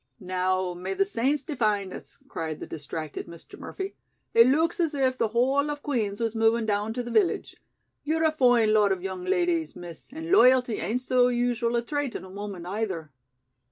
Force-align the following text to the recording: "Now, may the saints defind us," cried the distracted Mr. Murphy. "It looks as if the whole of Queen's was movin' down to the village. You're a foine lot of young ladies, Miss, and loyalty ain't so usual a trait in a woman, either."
"Now, 0.19 0.73
may 0.73 0.95
the 0.95 1.05
saints 1.05 1.43
defind 1.43 1.93
us," 1.93 2.17
cried 2.27 2.59
the 2.59 2.65
distracted 2.65 3.27
Mr. 3.27 3.59
Murphy. 3.59 3.93
"It 4.33 4.47
looks 4.47 4.79
as 4.79 4.95
if 4.95 5.15
the 5.15 5.27
whole 5.27 5.69
of 5.69 5.83
Queen's 5.83 6.19
was 6.19 6.33
movin' 6.35 6.65
down 6.65 6.91
to 6.95 7.03
the 7.03 7.11
village. 7.11 7.57
You're 8.03 8.23
a 8.25 8.31
foine 8.31 8.73
lot 8.73 8.91
of 8.91 9.03
young 9.03 9.25
ladies, 9.25 9.75
Miss, 9.75 10.11
and 10.11 10.31
loyalty 10.31 10.77
ain't 10.79 11.01
so 11.01 11.27
usual 11.27 11.75
a 11.75 11.83
trait 11.83 12.15
in 12.15 12.23
a 12.23 12.31
woman, 12.31 12.65
either." 12.65 13.11